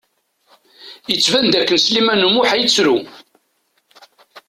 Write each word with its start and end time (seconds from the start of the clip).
Yettban 1.09 1.45
d 1.53 1.53
akken 1.59 1.77
Sliman 1.79 2.25
U 2.27 2.29
Muḥ 2.29 2.49
ad 2.53 2.59
yettru. 2.61 2.97